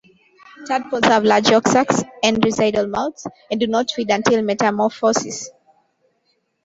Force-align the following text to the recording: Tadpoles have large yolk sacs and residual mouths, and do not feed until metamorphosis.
Tadpoles 0.67 1.05
have 1.05 1.23
large 1.25 1.49
yolk 1.51 1.67
sacs 1.67 2.01
and 2.23 2.43
residual 2.43 2.87
mouths, 2.87 3.27
and 3.51 3.59
do 3.59 3.67
not 3.67 3.91
feed 3.91 4.09
until 4.09 4.41
metamorphosis. 4.41 5.51